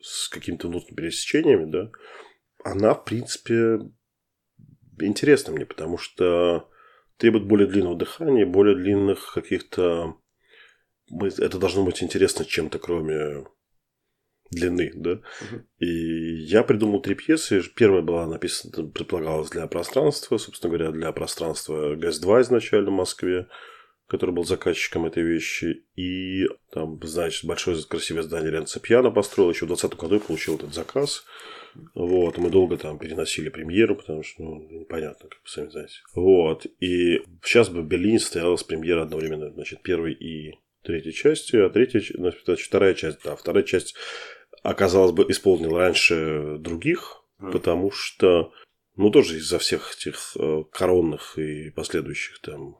[0.00, 1.90] с какими-то внутренними пересечениями, да,
[2.64, 3.78] она, в принципе,
[5.00, 6.68] интересна мне, потому что
[7.16, 10.16] требует более длинного дыхания, более длинных каких-то...
[11.10, 13.46] Это должно быть интересно чем-то, кроме
[14.50, 15.10] длины, да.
[15.10, 15.64] Uh-huh.
[15.78, 17.62] И я придумал три пьесы.
[17.74, 23.48] Первая была написана, предполагалась для пространства, собственно говоря, для пространства ГЭС-2 изначально в Москве,
[24.08, 25.84] который был заказчиком этой вещи.
[25.94, 29.50] И там, значит, большое красивое здание Ренца Пьяно построил.
[29.50, 31.24] Еще в 2020 году я получил этот заказ.
[31.94, 35.94] Вот, мы долго там переносили премьеру, потому что, ну, непонятно, как вы сами знаете.
[36.14, 41.68] Вот, и сейчас бы в Берлине состоялась премьера одновременно, значит, первой и третьей части, а
[41.68, 43.94] третья, значит, вторая часть, да, вторая часть
[44.62, 47.52] оказалось бы, исполнил раньше других, mm.
[47.52, 48.52] потому что,
[48.96, 52.76] ну, тоже из-за всех этих э, коронных и последующих там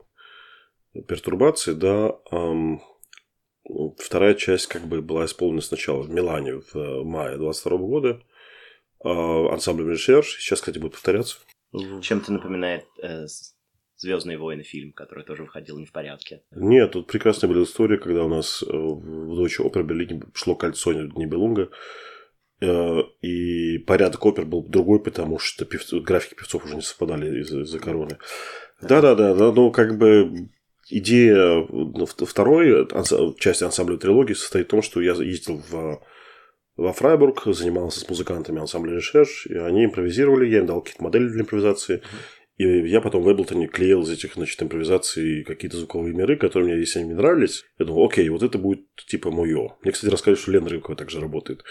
[1.07, 2.81] пертурбаций, да, эм,
[3.97, 8.21] вторая часть как бы была исполнена сначала в Милане в э, мае 22 года
[9.03, 10.37] э, ансамблем Решерш.
[10.39, 11.37] Сейчас, кстати, будет повторяться.
[12.01, 13.25] Чем-то напоминает э,
[14.01, 16.41] Звездные войны фильм, который тоже выходил не в порядке.
[16.51, 20.93] Нет, тут прекрасная была история, когда у нас э, в Deutsche Опера Берлине шло кольцо
[20.93, 21.69] Нибелунга,
[22.61, 25.81] э, и порядок опер был другой, потому что пев...
[26.01, 28.17] графики певцов уже не совпадали из- из-за короны.
[28.81, 30.49] Да-да-да, но как бы
[30.89, 32.87] идея ну, второй
[33.37, 36.01] части ансамбля трилогии состоит в том, что я ездил в
[36.79, 41.27] во Фрайбург, занимался с музыкантами ансамбля Решерш, и они импровизировали, я им дал какие-то модели
[41.27, 42.01] для импровизации.
[42.59, 46.79] И я потом в Эблтоне клеил из этих, значит, импровизаций какие-то звуковые миры, которые мне,
[46.81, 49.77] если они мне нравились, я думал, окей, вот это будет типа мое.
[49.81, 51.63] Мне, кстати, рассказывали, что Лена Рыбкова также работает.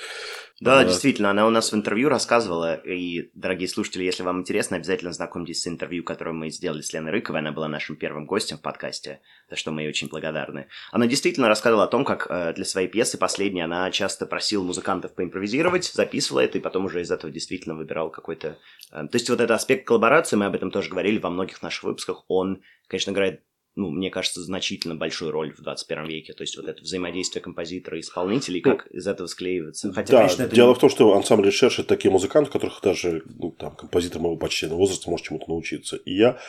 [0.61, 0.85] Да, а...
[0.87, 5.61] действительно, она у нас в интервью рассказывала, и, дорогие слушатели, если вам интересно, обязательно знакомьтесь
[5.61, 9.21] с интервью, которое мы сделали с Леной Рыковой, она была нашим первым гостем в подкасте,
[9.51, 10.69] за что мы ей очень благодарны.
[10.93, 15.15] Она действительно рассказывала о том, как э, для своей пьесы последней она часто просила музыкантов
[15.15, 18.59] поимпровизировать, записывала это, и потом уже из этого действительно выбирал какой-то...
[18.93, 21.85] Э, то есть вот этот аспект коллаборации, мы об этом тоже говорили во многих наших
[21.85, 23.43] выпусках, он, конечно, играет
[23.79, 26.33] ну, мне кажется, значительно большую роль в 21 веке.
[26.33, 29.93] То есть вот это взаимодействие композитора и исполнителей, как ну, из этого склеивается.
[29.93, 30.75] Хотя, да, конечно, это дело не...
[30.75, 34.79] в том, что ансамбль Решерш– это такие музыканты, которых даже ну, там, композитор моего почтенного
[34.79, 35.97] возраста может чему-то научиться.
[35.97, 36.41] И я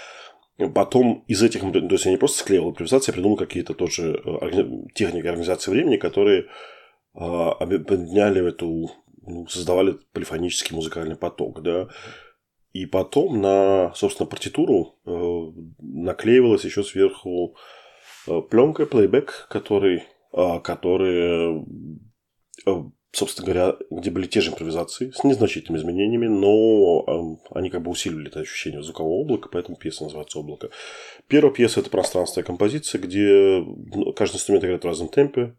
[0.68, 4.64] потом из этих, то есть я не просто склеивал импровизации, я придумал какие-то тоже э,
[4.94, 6.48] техники организации времени, которые
[7.14, 8.92] а, объединяли эту,
[9.22, 11.88] ну, создавали полифонический музыкальный поток, да.
[12.72, 17.56] И потом на, собственно, партитуру э, наклеивалась еще сверху
[18.28, 21.66] э, пленка, плейбэк, который, э, который
[22.66, 27.82] э, собственно говоря, где были те же импровизации с незначительными изменениями, но э, они как
[27.82, 30.70] бы усиливали это ощущение звукового облака, поэтому пьеса называется «Облако».
[31.28, 35.56] Первая пьеса– это пространственная композиция, где ну, каждый инструмент играет в разном темпе,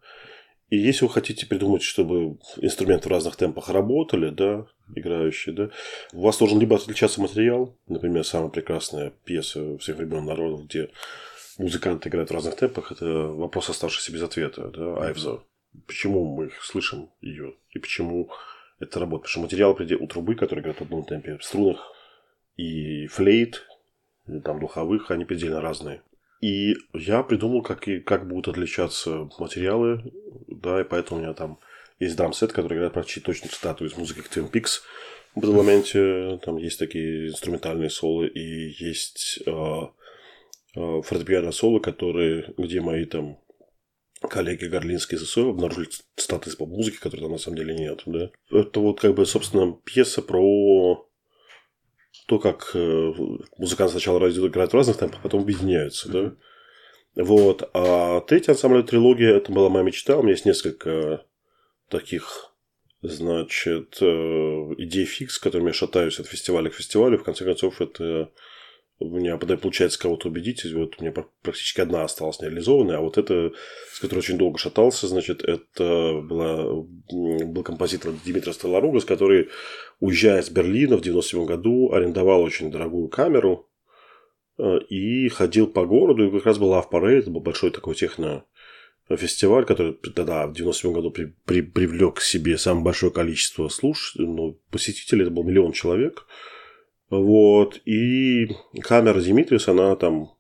[0.71, 5.71] и если вы хотите придумать, чтобы инструменты в разных темпах работали, да, играющие, да,
[6.13, 10.91] у вас должен либо отличаться материал, например, самая прекрасная пьеса всех времен народов, где
[11.59, 15.41] музыканты играют в разных темпах, это вопрос, оставшийся без ответа, да, Айвза.
[15.87, 18.31] Почему мы слышим ее и почему
[18.79, 19.23] это работает?
[19.23, 21.93] Потому что материал у трубы, который играет в одном темпе, в струнах
[22.57, 23.67] и флейт,
[24.45, 26.03] там духовых, они предельно разные.
[26.41, 30.03] И я придумал, как, и, как будут отличаться материалы,
[30.49, 31.59] да, и поэтому у меня там
[31.99, 34.81] есть драмсет, который играет почти точно цитату из музыки Twin Peaks
[35.35, 36.39] в моменте.
[36.43, 39.53] Там есть такие инструментальные соло, и есть э,
[40.77, 43.39] э, фортепиано соло, которые, где мои там
[44.29, 48.03] коллеги Горлинский и ЗСО обнаружили цитаты из поп-музыки, которых там на самом деле нет.
[48.07, 48.31] Да?
[48.51, 51.07] Это вот как бы, собственно, пьеса про
[52.27, 53.13] то, как э,
[53.59, 56.35] музыканты сначала играют в разных темпах, потом объединяются, да.
[57.17, 57.69] Вот.
[57.75, 60.17] А третья ансамбль трилогия это была моя мечта.
[60.17, 61.25] У меня есть несколько
[61.89, 62.51] таких
[63.03, 64.05] Значит, э,
[64.77, 68.31] идея фикс, с которыми я шатаюсь от фестиваля к фестивалю, в конце концов, это
[69.09, 73.53] меня получается кого-то убедить, вот у меня практически одна осталась нереализованная, а вот это,
[73.93, 79.49] с которой очень долго шатался, значит, это была, был композитор Димитрий Столоругас, который,
[80.01, 83.71] уезжая из Берлина в 97 году, арендовал очень дорогую камеру
[84.59, 87.95] э, и ходил по городу, и как раз был Love Parade, это был большой такой
[87.95, 88.45] техно
[89.09, 94.13] фестиваль, который тогда в 97 году при, при, привлек к себе самое большое количество слуш,
[94.17, 96.27] ну, посетителей, это был миллион человек–
[97.11, 97.81] вот.
[97.85, 98.49] И
[98.81, 100.31] камера Димитриус, она там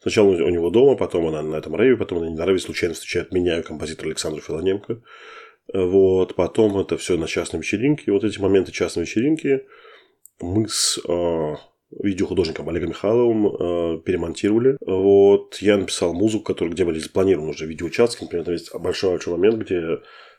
[0.00, 3.32] Сначала у него дома, потом она на этом рейве, потом она на рейве случайно встречает
[3.32, 5.02] меня, композитор Александр Филоненко.
[5.74, 8.12] Вот, потом это все на частной вечеринке.
[8.12, 9.66] Вот эти моменты частной вечеринки
[10.40, 11.54] мы с э,
[11.90, 14.76] видеохудожником Олегом Михайловым э, перемонтировали.
[14.80, 18.22] Вот, я написал музыку, которая, где были запланированы уже видеоучастки.
[18.22, 19.98] Например, там есть большой-большой момент, где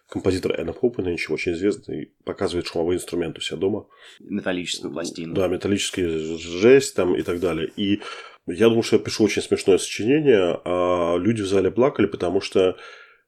[0.09, 3.87] композитор Энна Попа, нынче очень известный, показывает шумовые инструменты у себя дома.
[4.19, 5.33] Металлическую пластину.
[5.35, 6.05] Да, металлический
[6.37, 7.71] жесть там и так далее.
[7.75, 8.01] И
[8.47, 12.77] я думал, что я пишу очень смешное сочинение, а люди в зале плакали, потому что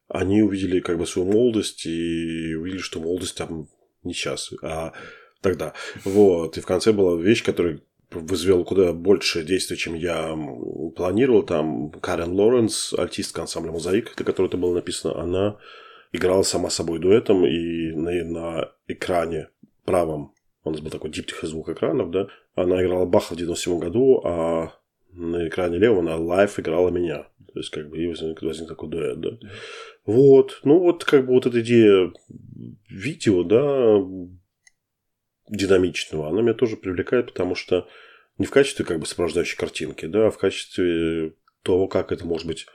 [0.08, 3.68] они увидели как бы свою молодость и увидели, что молодость там
[4.04, 4.94] не сейчас, а
[5.42, 5.74] тогда.
[6.04, 6.58] Вот.
[6.58, 10.36] И в конце была вещь, которая вызвал куда больше действий, чем я
[10.96, 11.44] планировал.
[11.44, 15.58] Там Карен Лоренс, альтистка ансамбля «Мозаик», для которой это было написано, она
[16.12, 19.50] играла сама собой дуэтом, и на, на экране
[19.86, 24.22] правом, у нас был такой диптих звук экранов, да, она играла Баха в 97 году,
[24.24, 24.74] а
[25.12, 27.28] на экране левом она live играла меня.
[27.54, 29.30] То есть, как бы, и возник, возник такой дуэт, да.
[30.06, 30.62] Вот.
[30.64, 32.14] Ну, вот, как бы, вот эта идея
[32.88, 33.98] видео, да,
[35.50, 37.88] динамичного, она меня тоже привлекает, потому что
[38.38, 42.48] не в качестве, как бы, сопровождающей картинки, да, а в качестве того, как это может
[42.48, 42.68] быть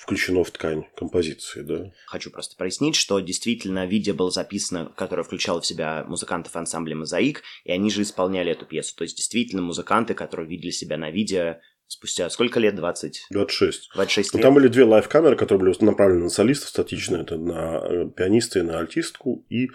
[0.00, 1.92] включено в ткань композиции, да.
[2.06, 7.42] Хочу просто прояснить, что действительно видео было записано, которое включало в себя музыкантов ансамбля «Mosaik»,
[7.64, 8.96] и они же исполняли эту пьесу.
[8.96, 11.56] То есть действительно музыканты, которые видели себя на видео
[11.90, 12.74] спустя сколько лет?
[12.74, 13.26] 20?
[13.30, 13.90] 26.
[13.94, 14.34] 26 лет.
[14.34, 18.60] Ну, там были две лайв-камеры, которые были направлены на солистов статично, это на э, пианиста
[18.60, 19.68] и на альтистку, и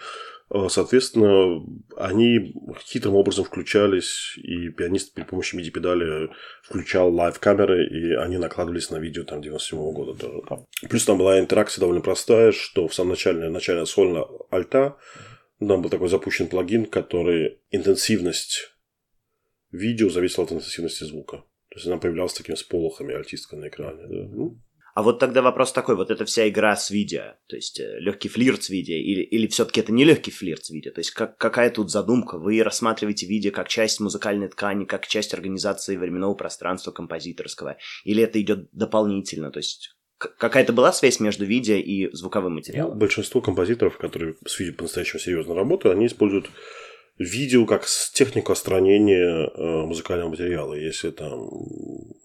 [0.48, 1.64] Э, соответственно,
[1.96, 6.30] они хитрым образом включались, и пианист при помощи MIDI-педали
[6.62, 10.42] включал лайв-камеры, и они накладывались на видео там 97 -го года тоже.
[10.88, 14.96] Плюс там была интеракция довольно простая, что в самом начале, начале сольно альта,
[15.58, 18.72] там был такой запущен плагин, который интенсивность
[19.72, 21.42] видео зависела от интенсивности звука.
[21.76, 24.06] То есть она появлялась такими сполохами альтистка на экране.
[24.08, 24.28] Да?
[24.32, 24.58] Ну,
[24.94, 28.30] а вот тогда вопрос такой, вот эта вся игра с видео, то есть э, легкий
[28.30, 31.36] флирт с видео, или, или все-таки это не легкий флирт с видео, то есть как,
[31.36, 32.38] какая тут задумка?
[32.38, 38.40] Вы рассматриваете видео как часть музыкальной ткани, как часть организации временного пространства композиторского, или это
[38.40, 42.94] идет дополнительно, то есть какая-то была связь между видео и звуковым материалом?
[42.94, 46.46] Ну, большинство композиторов, которые с видео по-настоящему серьезно работают, они используют
[47.18, 50.74] видео как технику остранения э, музыкального материала.
[50.74, 51.48] Если там,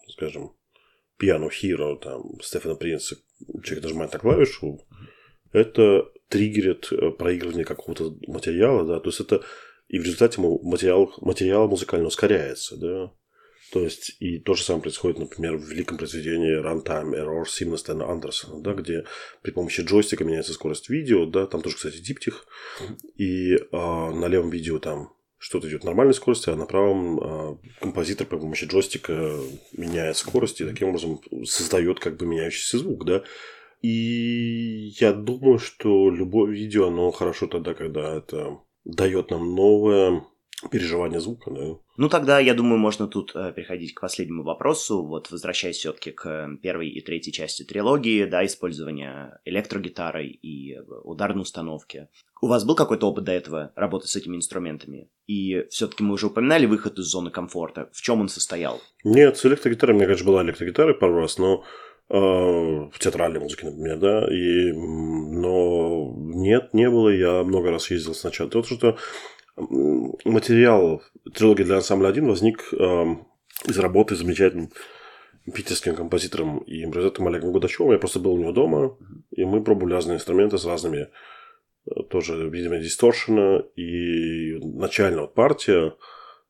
[0.10, 0.54] скажем,
[1.22, 3.18] Piano Hero, там, Стефана Принца,
[3.64, 4.86] человек нажимает на клавишу,
[5.52, 9.44] это триггерит э, проигрывание какого-то материала, да, то есть это
[9.88, 13.12] и в результате материал, материал музыкально ускоряется, да.
[13.72, 18.12] То есть, и то же самое происходит, например, в великом произведении Runtime Error Симона Стэна
[18.12, 19.06] Андерсона, да, где
[19.42, 22.46] при помощи джойстика меняется скорость видео, да, там тоже, кстати, диптих,
[23.16, 28.28] и а, на левом видео там что-то идет нормальной скорости, а на правом э, композитор
[28.28, 29.40] при помощи джойстика
[29.72, 33.24] меняет скорость и таким образом создает как бы меняющийся звук, да.
[33.82, 40.24] И я думаю, что любое видео, оно хорошо тогда, когда это дает нам новое
[40.70, 41.78] переживание звука, да.
[41.98, 45.04] Ну, тогда, я думаю, можно тут э, переходить к последнему вопросу.
[45.04, 52.08] Вот, возвращаясь все-таки к первой и третьей части трилогии, да, использования электрогитары и ударной установки.
[52.42, 55.10] У вас был какой-то опыт до этого работы с этими инструментами?
[55.28, 57.90] И все-таки мы уже упоминали выход из зоны комфорта.
[57.94, 58.82] В чем он состоял?
[59.04, 61.64] Нет, с электрогитарой, мне, конечно, была электрогитара пару раз, но
[62.10, 68.16] э, в театральной музыке, например, да, и, но нет, не было, я много раз ездил
[68.16, 68.50] сначала.
[68.50, 68.98] То, что
[69.58, 71.02] материал
[71.34, 73.16] трилогии для ансамбля 1 возник э,
[73.68, 74.70] из работы с замечательным
[75.54, 77.94] питерским композитором и импровизатором Олегом Гудачевым.
[77.94, 78.98] Я просто был у него дома,
[79.32, 81.10] и мы пробовали разные инструменты с разными
[81.86, 83.64] э, тоже, видимо, дисторшена.
[83.76, 85.96] И начальная вот партия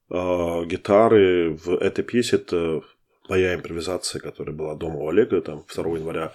[0.10, 2.82] э, гитары в этой пьесе это
[3.30, 6.34] моя импровизация, которая была дома у Олега, там, 2 января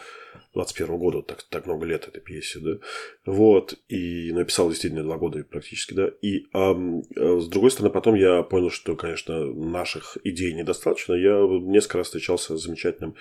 [0.57, 2.79] 21 года, так, так много лет этой пьесе, да,
[3.27, 6.75] вот, и написал действительно два года практически, да, и а,
[7.15, 12.57] с другой стороны, потом я понял, что, конечно, наших идей недостаточно, я несколько раз встречался
[12.57, 13.17] с замечательным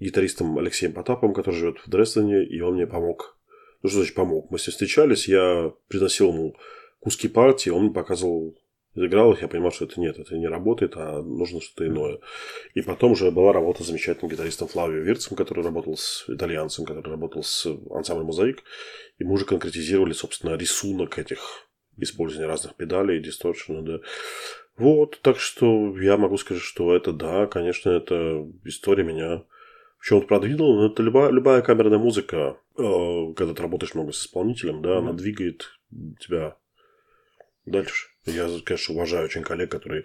[0.00, 3.38] гитаристом Алексеем Потаповым, который живет в Дрездене, и он мне помог.
[3.82, 4.50] Ну, что значит помог?
[4.50, 6.56] Мы с ним встречались, я приносил ему
[6.98, 8.56] куски партии, он мне показывал
[8.94, 12.18] играл их, я понимал, что это нет, это не работает, а нужно что-то иное.
[12.74, 17.10] И потом уже была работа с замечательным гитаристом Флавио Вирцем, который работал с итальянцем, который
[17.10, 18.62] работал с ансамблем «Мозаик».
[19.18, 24.00] И мы уже конкретизировали, собственно, рисунок этих использования разных педалей, дисторшена, да.
[24.76, 29.44] Вот, так что я могу сказать, что это, да, конечно, это история меня
[29.98, 34.22] в чем-то продвинула, но это любая, любая камерная музыка, э, когда ты работаешь много с
[34.22, 34.98] исполнителем, да, mm-hmm.
[34.98, 35.78] она двигает
[36.18, 36.56] тебя
[37.66, 38.11] дальше.
[38.24, 40.04] Я, конечно, уважаю очень коллег, которые,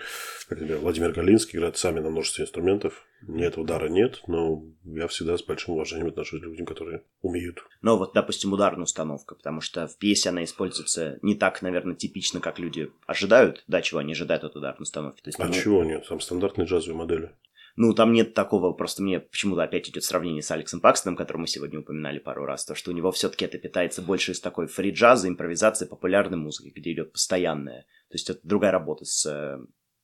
[0.50, 3.06] как, например, Владимир Галинский, играет сами на множестве инструментов.
[3.22, 7.60] Мне этого дара нет, но я всегда с большим уважением отношусь к людям, которые умеют.
[7.82, 12.40] Ну, вот, допустим, ударная установка, потому что в пьесе она используется не так, наверное, типично,
[12.40, 15.22] как люди ожидают, да, чего они ожидают от ударной установки.
[15.22, 15.54] То есть, а ну...
[15.54, 16.08] чего нет?
[16.08, 17.32] Там стандартные джазовые модели.
[17.78, 21.48] Ну, там нет такого, просто мне почему-то опять идет сравнение с Алексом Пакстоном, которого мы
[21.48, 25.28] сегодня упоминали пару раз, то, что у него все-таки это питается больше из такой фри-джаза,
[25.28, 27.86] импровизации, популярной музыки, где идет постоянная.
[28.10, 29.60] То есть это другая работа с,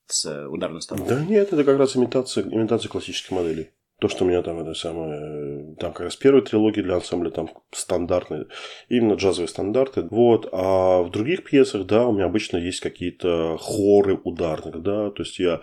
[0.07, 1.15] с ударной установкой.
[1.15, 3.69] Да нет, это как раз имитация, имитация классических моделей.
[3.99, 7.49] То, что у меня там это самое, там как раз первая трилогия для ансамбля, там
[7.71, 8.47] стандартные,
[8.89, 10.01] именно джазовые стандарты.
[10.09, 15.23] Вот, а в других пьесах, да, у меня обычно есть какие-то хоры ударных, да, то
[15.23, 15.61] есть я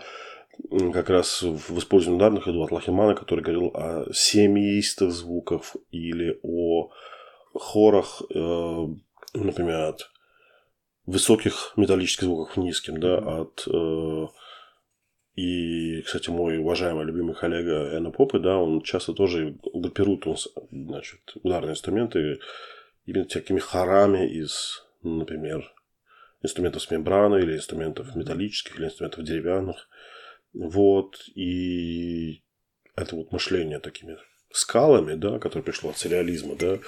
[0.93, 6.91] как раз в использовании ударных иду от Лахимана, который говорил о семиистых звуках или о
[7.55, 8.87] хорах, э,
[9.35, 10.11] например, от
[11.11, 14.27] высоких металлических звуков к низким, да, от э,
[15.35, 20.37] и, кстати, мой уважаемый любимый коллега Энна Попы, да, он часто тоже группирует он,
[20.71, 22.41] значит, ударные инструменты
[23.07, 25.73] именно такими хорами из, например,
[26.43, 29.89] инструментов с мембраной или инструментов металлических или инструментов деревянных.
[30.53, 32.43] Вот, и
[32.97, 34.19] это вот мышление такими
[34.53, 36.81] скалами, да, которое пришло от сериализма, да,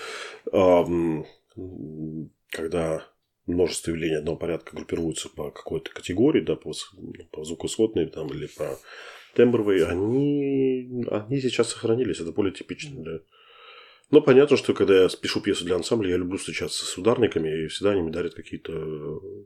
[2.51, 3.07] когда
[3.47, 8.47] множество явлений одного порядка группируются по какой-то категории, да, по, ну, по звукосводной там, или
[8.47, 8.78] по
[9.34, 12.20] тембровой, они, они сейчас сохранились.
[12.20, 13.20] Это более типично для...
[14.11, 17.66] Но понятно, что когда я пишу пьесу для ансамбля, я люблю встречаться с ударниками, и
[17.68, 18.72] всегда они мне дарят какие-то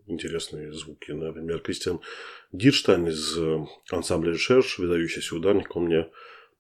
[0.07, 1.13] интересные звуки.
[1.13, 2.01] Например, Кристиан
[2.51, 3.39] Дирштайн из
[3.93, 6.09] ансамбля «Решерш», выдающийся ударник, он мне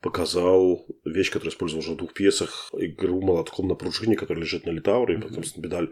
[0.00, 4.70] показал вещь, которую использовал уже в двух пьесах, игру молотком на пружине, которая лежит на
[4.70, 5.90] литауре, и потом педаль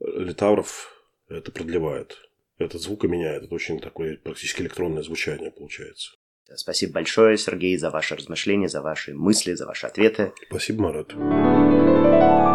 [0.00, 0.92] литавров
[1.28, 2.18] это продлевает.
[2.58, 3.44] Этот звук и меняет.
[3.44, 6.12] Это очень такое практически электронное звучание получается.
[6.56, 10.32] Спасибо большое, Сергей, за ваши размышления, за ваши мысли, за ваши ответы.
[10.48, 12.49] Спасибо, Марат.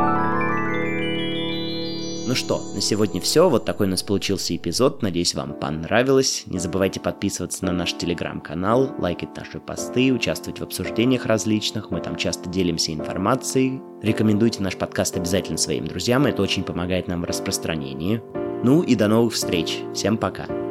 [2.27, 3.47] Ну что, на сегодня все.
[3.49, 5.03] Вот такой у нас получился эпизод.
[5.03, 6.43] Надеюсь, вам понравилось.
[6.47, 11.91] Не забывайте подписываться на наш телеграм-канал, лайкать наши посты, участвовать в обсуждениях различных.
[11.91, 13.79] Мы там часто делимся информацией.
[14.01, 16.25] Рекомендуйте наш подкаст обязательно своим друзьям.
[16.25, 18.23] Это очень помогает нам в распространении.
[18.63, 19.81] Ну и до новых встреч.
[19.93, 20.64] Всем пока.